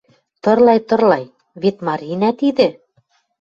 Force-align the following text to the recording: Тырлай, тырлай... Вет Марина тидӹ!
Тырлай, 0.43 0.79
тырлай... 0.89 1.23
Вет 1.61 1.77
Марина 1.87 2.29
тидӹ! 2.39 2.67